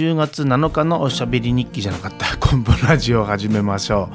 [0.00, 2.34] 10月7日のおしゃべり日記じゃなかった。
[2.40, 4.08] 昆布ラジオを始めましょ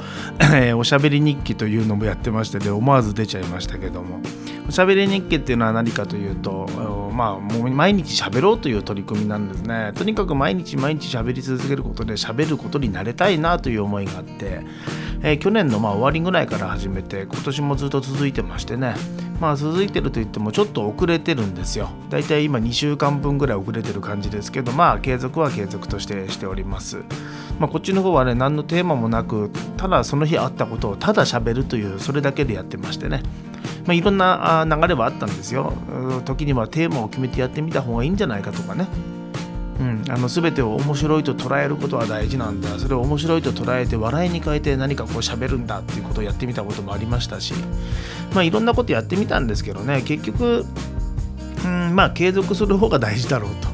[0.74, 0.74] う。
[0.78, 4.20] おしゃべり日記というのもやってましてで思わず出ちゃいましたけども。
[4.68, 6.68] おしゃべり日記っていうのは何かというと
[7.14, 9.92] まあもう毎日喋ろうという取り組みなんですね。
[9.94, 14.66] とにかく毎日毎日喋り続けることで喋ることになれたいなという思いがあって、
[15.22, 18.96] えー、去年のま終わりぐらいから始めて今年もずっと続いてましてね
[19.40, 27.04] まあ続いてると言ってもちょっと遅れてるんですよだいたい今2週間分ぐらい遅れてる感じですけどまあ継続は継続としてしております
[27.60, 33.24] まあ、こっちの方はね何のテーマもなくただその日あったことをただ喋るというそれだけでやってましてね
[33.86, 35.74] まあ、いろんな流れはあったんですよ。
[36.26, 38.88] 時にはテーマを決めてやってみた方がいいんじゃないかとかね。
[39.80, 42.80] うん、あの全てを面白いと捉えることは大事なんだ。
[42.80, 47.54] それを面白いと捉えて笑いに変えて何かこう喋るんだっていうことをやってみたこともありましたし。
[48.34, 50.02] まあいろんなことやってみたんですけどね。
[50.02, 50.66] 結局、
[51.66, 53.68] うん、まあ継続する方が大事だろうと。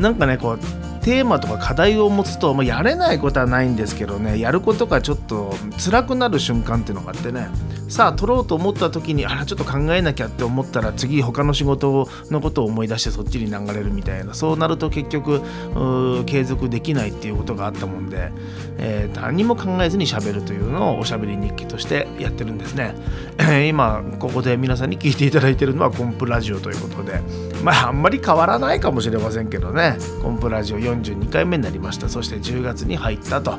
[0.00, 0.58] なんかねこう
[1.02, 4.38] テーマとか課題を持つと、まあ、やれないことはないんですけどね。
[4.38, 7.48] やることがちょっと辛くなる瞬間っていうのがあってね。
[7.88, 14.34] さあ取ろうと思った時にあらちょっと考えなきゃって思ったら次他の仕事のことを思い出してそっちに流れるみたいな。
[14.34, 15.42] そうなると結局
[16.26, 18.30] 継続できないっていうことがあったもんで、
[18.78, 22.94] えー、何も考えずにしゃべるというのをおしゃべり日記としてやってるんですね、
[23.68, 27.20] 今ここで皆さんに聞いていただいてるのはコンプラジオということで。
[27.62, 29.96] まああんまり変わらないかもしれませんけどね。
[30.22, 32.08] コンプラジオ42回目になりました。
[32.08, 33.58] そして10月に入ったと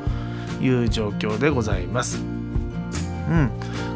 [0.62, 2.18] いう状況でございます。
[2.18, 3.50] うん。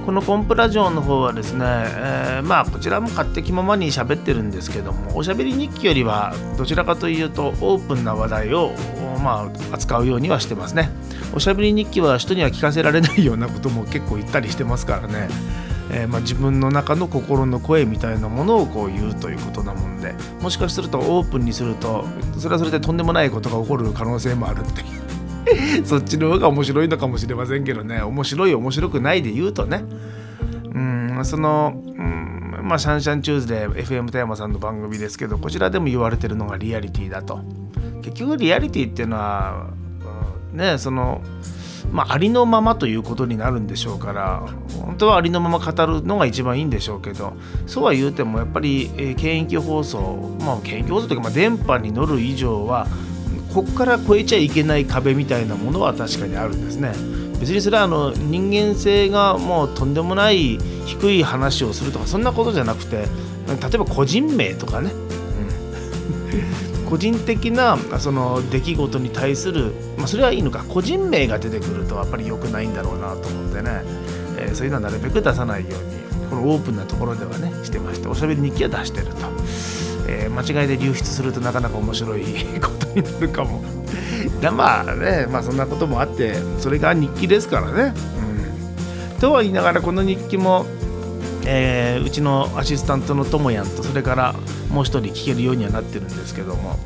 [0.06, 8.72] このコンプラジオの方はですね、えー、まあこちらも勝手気ままに喋ってるんですけどもおしゃべり日記よりはどちらかというとオープンな話題を
[9.23, 10.92] まあ扱うようにはしてますね。
[11.34, 15.28] おしゃべり日記は人には聞かせられないようなことも結構言ったりしてますからね。
[15.95, 22.06] えー、まあ、自分の中の心の声みたいなものをこう言うということなもんでもしかするとオープンにすると
[22.38, 25.05] それはそれでとんでもないことが起こる可能性もあるっていう。
[25.85, 28.01] そっちの方が面白いのかもしれませんけどね。
[28.01, 29.85] 面白い面白くないで言うとね。
[30.73, 37.41] うんその、うんまあ、シャンシャンチューズで FM 富山さんの番組ですけどこちらでも言われてるのがリアリティだと。
[38.01, 39.67] 結局リアリティっていうのは、
[40.51, 41.22] ねその
[41.91, 44.47] まあ、ありのままということになるんでしょうから
[44.79, 47.34] 本当はありのまま語るのが一番いいんでしょうけど
[47.68, 52.88] そうは言うてもやっぱり、えー、権益放送まあ権益放送というか、まあ、電波に乗る以上は
[53.53, 56.91] ここから越えちゃいけない壁みたいなものは確かにあるんですね。
[57.40, 63.06] 別にそれはあの人間性がもうとんでもない低い話をするとかそんなことじゃなくて例
[63.75, 73.81] えば個人名とかね、うん、個人的なその出来事に対する、まあ、それはいいのか個人名が出てくるとやっぱり良くないんだろうなと思ってね、
[74.38, 79.25] えー、そういうのはなるべく出さないようにこのオープンなところではねしてましておしゃべり日記は出してると。
[80.07, 82.23] えー、間違いで流出するとなかなか面白い
[82.62, 83.63] ことになるかも。
[84.41, 87.94] だまあね、まあそんなこともあって、それが日記ですからね。
[89.13, 90.66] うん、とは言いながら、この日記も、
[91.45, 94.35] えー、うちのアシスタントのともやんと、それから
[94.72, 96.78] もう一人聞けるようにはなってるんですけども、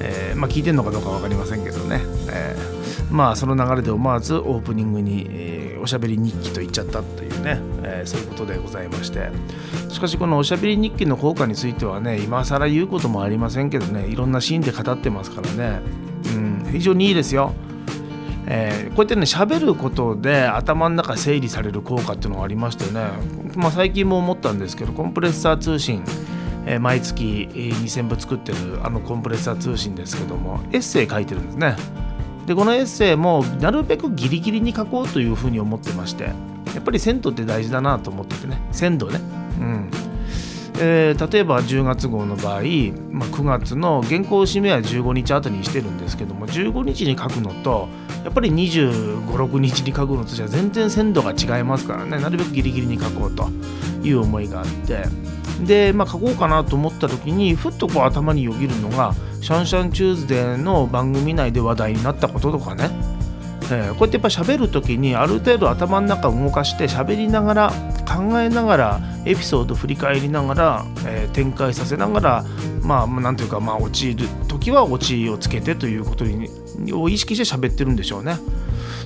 [0.00, 2.00] えー、まあ聞いてるのかどうか分かりませんけどね。
[2.28, 9.30] えー、まあその流れで思わずオープニングに、え、おしゃべり日記と言っちゃったというね、え、そういうことでございまして
[9.88, 15.80] しかしこのおしゃべり日記の効果についてはね今更言うこともありませんけどねいろんなシーンで語ってますからね、
[16.36, 17.52] うん、非常にいいですよ。
[18.46, 23.06] えー、こうやってね喋ることで頭の中整理される効果っていうのがありましてね、
[23.54, 26.02] まあ、最近も思ったんですけどコンプレッサー通信、
[26.66, 31.76] えー、毎月2000部作ってるあのコンプレッサー通信ですけどもエッセイ書いてるんですね。
[32.46, 36.32] でこのエッセイもなるべくギリギリに書こうというふうに思ってましてや
[36.80, 38.60] っぱり鮮度って大事だなと思っててね。
[38.72, 39.20] 鮮度ね。
[40.84, 42.62] えー、例えば10月号の場合、
[43.12, 47.88] まあ、9月の原稿締めは15日後にしてるんですけども15日に書くのと
[48.24, 52.18] やっぱり2 5 6日に書くのとじゃ全然鮮度が違いますからね。
[52.18, 53.48] なるべくギリギリに書こうと
[54.02, 55.04] いう思いがあって。
[55.64, 62.90] で、まあ、書こうかなと思った時にふっとこう頭によぎるのが「シャンシャンチューズデー」の番組内で話題になったこととかね。
[63.72, 67.72] えー、こうやってやっぱ喋る時にある程度頭の中を動かして喋りながら
[68.06, 72.44] 考えながらエピソード振り返りながら、えー、展開させながら
[72.82, 76.48] まあなんていうかまあ落ちる時は落ちをつけてということに
[76.92, 78.36] を意識して喋ってるんでしょうね。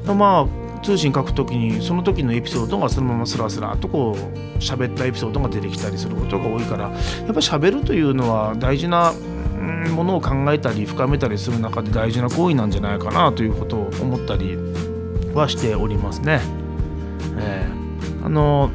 [0.06, 6.92] まあ通信書く時にその時のエピソードがそのままスラスラとこう喋ったエピソードが出てきたりすることが多いからやっ
[7.26, 9.12] ぱり喋るというのは大事な
[9.66, 14.56] ものを考えたり深めたりする中で大事な行為なんじゃないかなということを思ったり
[15.34, 16.40] はしておりますね。
[17.38, 18.70] えー、あの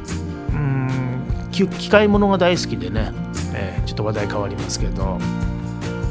[0.52, 3.12] うん機械物が大好きでね、
[3.54, 5.18] えー、ちょっと話題変わりますけど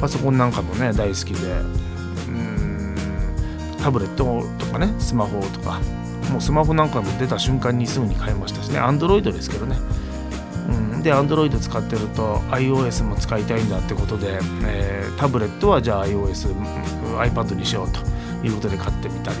[0.00, 1.50] パソコンなんかもね大好きで、
[2.28, 2.96] うん
[3.82, 5.80] タブレットとかねスマホとか
[6.30, 9.76] もうスマホなんかも出た瞬間にすぐに買いましたしね Android ですけどね、
[11.02, 16.54] で Android 使ってると iOS も使いたいんだってことで、えー、タブレットはじゃあ iOS、
[17.18, 18.00] iPad にしようと
[18.46, 19.36] いうことで買ってみたり。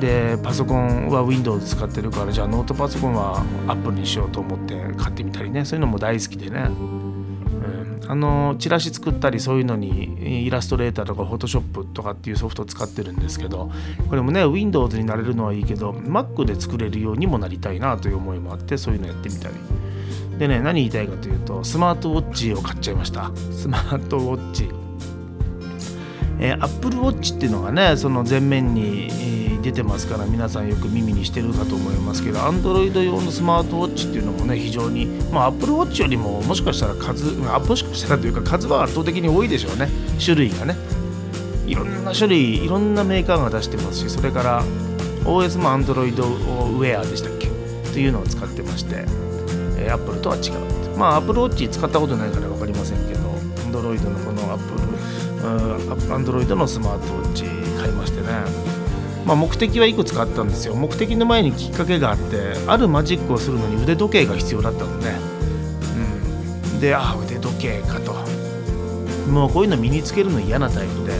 [0.00, 5.66] でパソコンは Windows 使ってるからじゃあノートパソコンは Apple にしようと思って買ってみたりね。
[5.66, 13.70] そういうのも大好きでね、うん、あのチラシ作ったりそういうのにイラストレーターとか Photoshop とかっていうソフトを使ってるんですけど
[14.08, 19.79] これもね Windows になれるのはいいけど Mac で作れるようにもなりたいなという思いもあってそういうのやってみたり。
[20.40, 23.30] でね何言いたいかというとスマートウォッチを買っちゃいました。
[23.52, 24.70] スマートウォッチ。
[26.38, 39.90] えー、Apple Watch っていうのがねその前面に出てますから皆さんよく耳にしてるかと思いますけど Android 用のスマートウォッチっていうのもね非常にまあ Apple Watch よりももしかしたら数もしかしたらというか数は圧倒的に多いでしょうね。
[40.18, 40.74] 種類がね。
[41.66, 44.64] いろんな種類いろんなメーカーが出してますしそれから
[45.24, 47.50] OS も Android ウェアでしたっけ？
[47.92, 49.29] というのを使ってまして。
[49.80, 50.96] えー、Apple とは違う。
[50.96, 53.20] まあ、Apple Watch 使ったことないから分かりませんけど、
[53.70, 54.80] Android のこの Apple、
[56.14, 57.44] Android のスマートウォッチ
[57.80, 58.28] 買いましてね。
[59.24, 60.74] まあ、目的はいくつかあったんですよ。
[60.74, 65.14] 目的の前にきっかけがあって、あるマジックをするのに腕時計が必要だったのね。
[66.72, 66.80] うん。
[66.80, 68.14] で、ああ、腕時計かと。
[69.30, 71.14] もうこういうの身につけるの嫌なタイプで、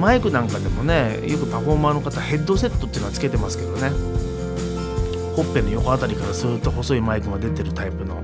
[0.00, 3.92] マイクなんかでもね、よくパフォーマーの方、ヘッドセットっていうのはつけてますけどね。
[5.36, 8.22] ほっぺの横あたりからスーッと細いマイクが出てるタイプの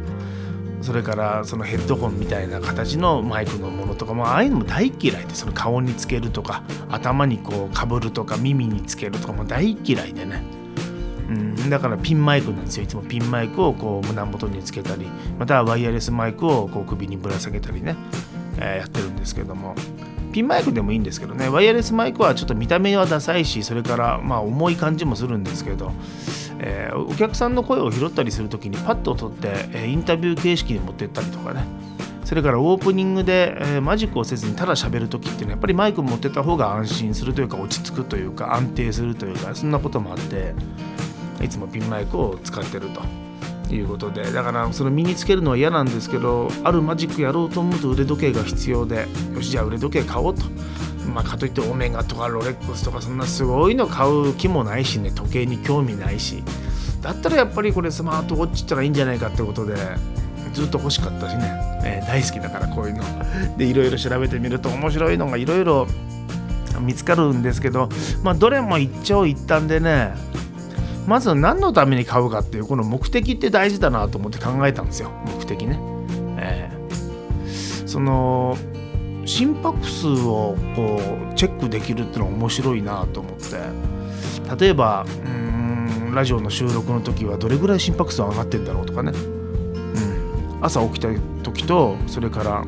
[0.80, 10.42] それからそのヘッドホンみたいな形のマイクのものとかもああいうのも大嫌いでその顔につけるとか頭にこうかぶるとか耳につけるとかも大嫌いでね、
[11.28, 12.84] うん、だからピンマイクなんですよ。
[12.84, 15.06] いつもピンマイクをこう胸元につけたり
[15.38, 17.94] またはワイヤレスマイクをこう首にぶら下げたりね、
[18.58, 19.74] えー、やってるんですけども。
[20.32, 25.92] ピンマイクでもいいんですけどねワイヤレスマイクはちょっと見た目はダサいしそれからまあ重い感じもするんですけど
[26.64, 31.64] えー、お客さんの声を拾ったりする時にパッと取って、インタビュー形式に持ってったりとかね
[32.24, 40.54] それからオープニングで、えー、マジックをせずにただ喋る時っていうのはやっぱりマイク持ってた方が安心するというか落ち着くというか安定するというかそんなこともあって
[41.42, 43.31] いつもピンマイクを使ってると。
[43.74, 50.44] いうことでだからその身につけるのは嫌なんですけどあるマジックやろうと思うと腕時計が必要でよしじゃあ腕時計買おうと。
[51.02, 56.42] まあ、かといってオメガとかロレックスとかそんなすごいの買う気もないしね時計に興味ないし。
[57.02, 59.74] だったらやっぱりこれスマートウォッチったらいいんじゃないかってことで
[60.52, 61.50] ずっと欲しかったしね、
[61.84, 63.02] えー、大好きだからこういうの。
[63.58, 65.88] でいろいろ調べてみると面白いのがいろいろ
[66.80, 67.88] 見つかるんですけど
[68.22, 70.14] まあどれも一長一短でね
[71.06, 75.10] まず何のために買うかっていうこの目的って大事だなと思って考えたんですよ。
[75.26, 75.78] 目的ね、
[76.38, 78.56] えー、その
[79.24, 81.00] 心拍数をこ
[81.30, 84.02] うチェックできるってのは面白いなと思って。
[84.58, 91.08] 例えばうんラジオの収録の時はどれぐらい心拍数上がってんだろうとかね、うん、朝起きた
[91.42, 92.64] 時とそれから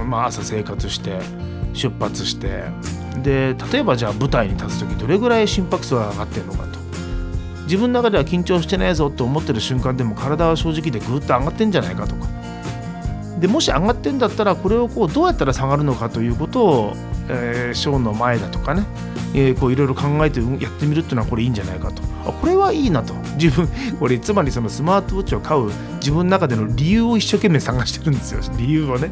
[0.00, 1.18] うん、まあ、朝生活して
[1.74, 2.64] 出発して。
[3.22, 6.77] で例えばじゃあ舞台に立つ時どれぐらい心拍数が上がってんのかと。
[7.68, 12.26] 自分の中では緊張してないぞって思ってる瞬間でも体は正直でぐっと上がってんじゃないかとか。
[13.38, 16.92] でもし上がってんだったらこれをこうどうやったら下がるのかということを、
[17.28, 18.84] えー、ショーの前だとかね、
[19.34, 22.02] え、こういろいろ考えてやってみるっていうのはこれいいんじゃないかと。
[22.26, 23.14] あこれはいいなと。
[23.38, 28.40] 自分これつまりそのスマートウォッチを買う自分の中での理由を一生懸命探してるんですよ。
[28.56, 29.10] 理由をね。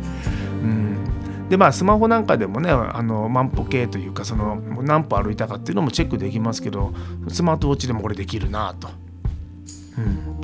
[1.48, 6.92] でまあスマホなんかでもねあの万歩計というかその何歩歩いたかっていうのもチェックできますけど
[7.28, 8.88] スマートウォッチでもこれできるなと。
[9.98, 10.36] うん。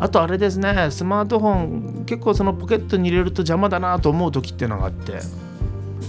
[0.00, 5.18] あとあれですねスマートフォン結構そのポケットに入れると邪魔だなと思う時っていうのがあって。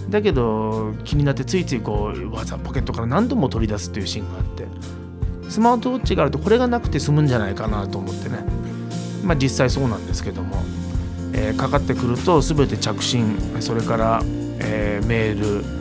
[0.10, 4.67] だけど気になってついついこうわざポケットから何度も取り出すっていうシーンがあって。
[5.50, 8.38] スマートウォッチがあるとこれがなくて済むんじゃないかなと思ってね。
[9.24, 10.58] まあ実際そうなんですけども、
[11.39, 14.22] えー、かかってくると全て着信それから、
[14.60, 15.79] えー、メール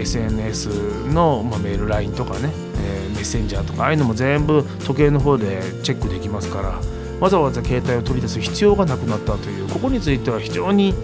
[0.00, 6.80] SNS の、まあ、メール LINE とかね、え、メッセンジャーとかああいうのも全部時計の方でチェックできますから
[7.20, 10.94] わざわざ携帯を取り出す必要がなくなったというここについては非常に、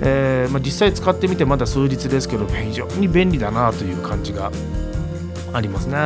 [0.00, 4.50] え、まあ、実際使ってみてまだ数日ですけど非常に便利だなという感じが
[5.52, 5.96] ありますね。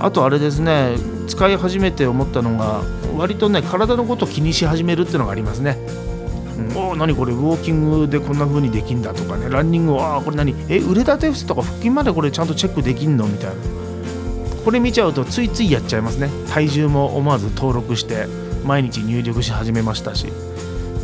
[0.00, 0.96] あとあれですね
[1.28, 2.82] 使い始めて思ったのが
[3.16, 5.78] 割とね体のことを気にし始めるっていうのがありますね。
[6.56, 9.48] うん、お何これウォーキングでこんな風にできんだとかね。
[9.50, 10.54] ランニングああこれ何？
[10.68, 13.26] え腕立て伏せとか腹筋までこれちゃんとチェックできんの？
[13.26, 13.56] みたいな。
[14.64, 16.28] これ見ちゃうとついついやっちゃいますね。
[16.48, 18.26] 体重も思わず登録して
[18.64, 20.28] 毎日入力し始めましたし。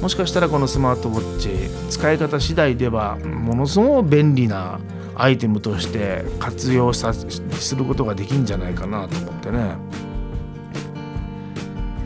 [0.00, 1.50] もしかしたらこのスマートウォッチ
[1.90, 4.80] 使い方次第ではものすごく便利な
[5.14, 9.74] アイテムとして活用さすることができるんじゃないかなと思ってね。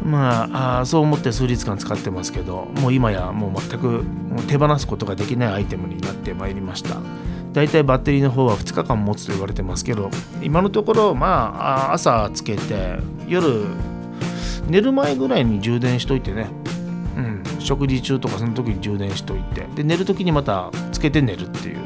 [0.04, 4.04] まあそう思って数日間使ってますけどもう今やもう全く
[4.46, 6.96] 手放すことができないアイテムになってまいりました。
[7.52, 10.10] だいたいバッテリーの方は2日間持つと言われてますけど
[10.42, 13.64] 今のところまあ朝つけて夜
[14.66, 16.48] 寝る前ぐらいに充電しといてね。
[17.16, 19.66] うん食事中とかその時に充電しといて。
[19.74, 21.83] で寝る時にまたつけて寝るっていう。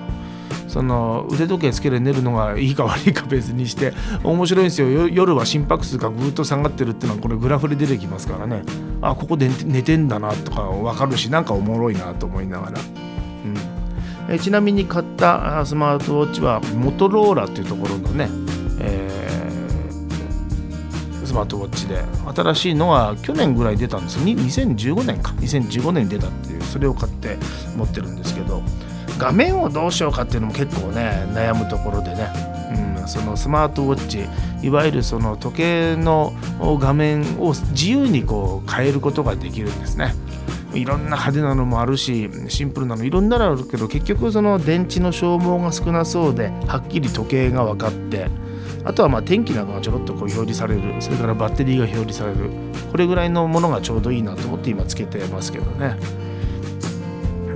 [0.68, 5.08] その腕時計つけて寝るのがいいか悪いか別にして面白いんですよ。
[5.08, 8.62] 夜は心拍数がぐっと下がってるっていうのはこれグラフで出てきますからね。
[9.00, 18.28] あここで寝てんだなとか分かるしなんかおもろいなと思いながら、うん、えちなみに買ったスマートウォッチはモトローラっていうところのね、
[18.80, 22.02] えー、スマートウォッチで
[22.34, 24.18] 新しいのは去年ぐらい出たんです。
[24.18, 25.32] 2015年か。
[25.38, 27.38] 2015年に出たっていうそれを買って
[27.76, 28.62] 持ってるんですけど。
[29.18, 32.30] 画面をどうしようかっていうのも結構ね悩むところでね、
[33.00, 34.26] うん、そのスマートウォッチ
[34.66, 40.14] いわゆるその時計の画面を自由にこう変えることができるんですね。
[40.74, 48.28] いろんな派手なのもあるしシンプルなのいろんなのあるけど結局その電池の消耗が少なそうではっきり時計が分かって
[48.84, 52.50] あとはまあ天気なんかがちょろっとこう表示されるそれからバッテリーが表示される
[52.90, 55.96] これぐらいのものがちょうどいいなと思って今つけてますけどね。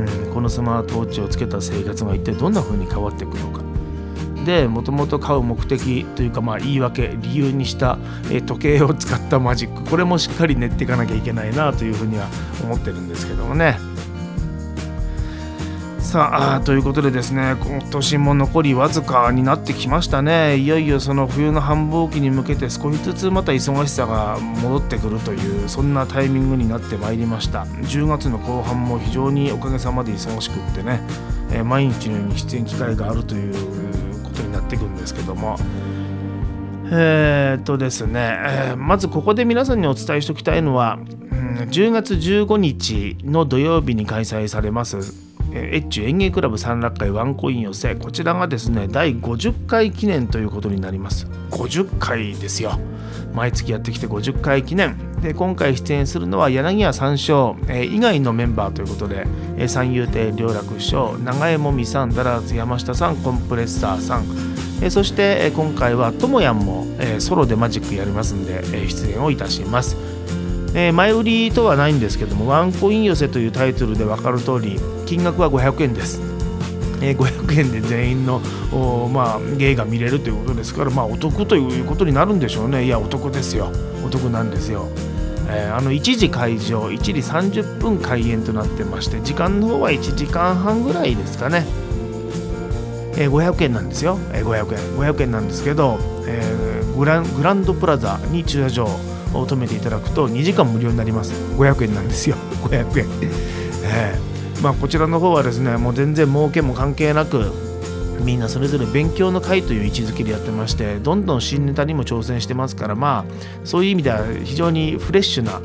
[0.06, 3.62] うん、このスマートウォッチをつけた生活が一体どんな風に変わっていくのか。
[4.44, 7.98] でもともと買う目的というかまあ言い訳理由にした、
[8.46, 9.88] 時計を使ったマジック。
[9.88, 12.26] これもしっかり練っていかなきゃいけないなというふうには
[12.62, 13.91] 思ってるんですけどもね。
[16.12, 20.58] さあということでですね今年も残りわずかになってきましたね。
[20.58, 27.62] いよいよその冬の繁忙期に向けて少しずつまた忙しさが戻ってくるというそんなタイミングになってまいりました。
[27.64, 31.00] 10月の後半も非常におかげさまで忙しくってね、
[31.50, 33.54] え、毎日のように出演機会があるという
[34.22, 35.56] ことになっていくんですけども。
[36.90, 40.98] えー、っとですね、えー、まずここで皆さんにお伝えしておきたいのは、
[41.70, 51.26] 10月15日の土曜日に開催されますえ越中園芸クラブ三楽会ワンコイン寄せこちらがですね第50回記念ということになります。
[51.50, 52.78] 50回ですよ。
[53.34, 54.96] 毎月やってきて50回記念。
[55.22, 64.24] で今回出演するのは柳家三唱、え以外のメンバーということで、え三遊亭良楽師匠長江もみさんダラーズ山下さんコンプレッサーさん。
[64.82, 69.96] えそして、え今回はともやんも、えソロでマジックやりますんで、え出演をいたします。
[70.74, 74.80] え、前売りとはないんですけどもワンコイン寄せというタイトルで分かる通り
[75.12, 76.22] 金額は500円です、
[77.02, 78.40] え、500円で全員の
[79.12, 82.86] まあ、芸が見れるということですから、まあ、お得ということになるんでしょうね。
[82.86, 83.70] いやお得ですよ。
[84.06, 84.88] お得なんですよ。
[85.50, 91.66] えー、あの1時会場1時30分開演となってまして時間の方は1時間半ぐらいですかね、
[93.18, 95.14] えー、500円なんですよ、えー、500円。
[95.14, 96.42] 500円なんですけど、え、
[96.96, 98.84] グラングランドプラザに駐車場
[99.34, 101.34] を止めていただくと2時間無料になります。
[101.58, 102.36] 500円なんですよ。
[102.62, 103.06] 500円、
[103.84, 104.31] えー、
[104.62, 107.50] まあ、こちらの方はですねもう全然儲けも関係なく
[108.22, 115.60] みんなそれぞれ勉強の会という位置づけでやってましてどんどん新ネタにも挑戦してますからまあそういう意味では非常にフレッシュな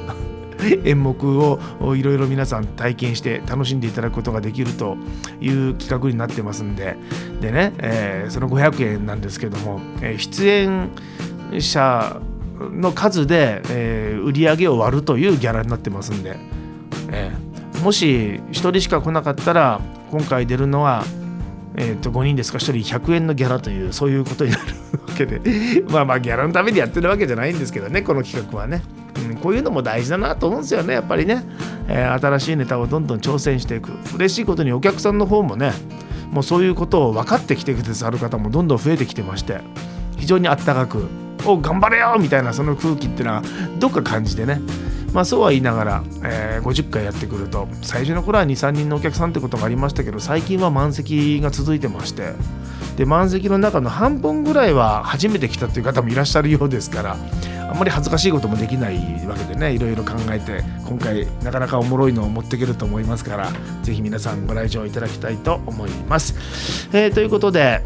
[0.83, 1.59] 演目を
[1.95, 4.97] いろいろ皆さん体験して楽しんでいただくことができると
[5.39, 6.97] いう企画になってますんで。
[7.41, 10.89] でね、えー、その500円なんですけども、えー、出演
[11.59, 12.19] 者
[12.73, 16.37] の数で、えー、売り上げを割るというギャラになってますんで、
[17.11, 17.46] えー、
[17.83, 19.79] もし1人しか来なかったら
[20.11, 21.03] 今回出るのは、
[21.75, 24.63] えー、と5人ですか1人100円のギャラというそういうことになる
[25.07, 25.41] わけで。
[25.89, 28.81] まあまあギャラのためにやってるわけじゃないんですけどねこの企画はね、
[29.29, 31.43] うん、こういうのも大事だなと思うんですよねやっぱりね、
[31.87, 33.91] えー、新しいネタをどんどん挑戦していく。
[34.15, 35.73] 嬉しいことにお客さんの方もね
[36.31, 39.59] もうそういうことを分かってきてくださる方もどんどん増えてきてまして
[40.17, 41.07] 非常にあったかく
[41.45, 43.43] お頑張れよみたいなその空気っていうのは
[43.79, 44.59] どっか感じてね
[45.13, 52.33] まあそうは言いながら、えー、50回やってくると最初の頃は23人のお客さんってことがありましたけど最近は満席が続いてまして
[52.97, 57.17] で満席の中の半分ぐらいは初めて来たという方もいらっしゃるようですから
[57.69, 63.51] あんまり恥ずかしいこともできないわけでねいろいろ考えて今回なかなかおもろいのを持っていけると思いますから
[63.83, 66.89] 是非皆さんご来場いただきたいと思います。
[66.93, 67.83] えー、ということで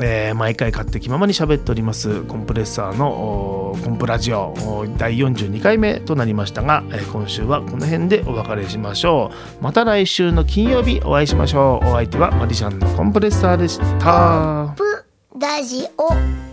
[0.00, 2.22] えー、毎回買って気ままに喋っております。
[2.22, 4.54] コンプレッサーのコンプラジオ
[4.96, 9.62] 第42回目となりましたが、えー、今週はこの辺でお別れしましょう。
[9.62, 11.86] また来週の金曜日お会いしましょう。
[11.88, 14.66] お相手はマリシャンのコンプレッサーでした。
[14.66, 15.04] コンプ
[15.40, 16.47] ラジオ。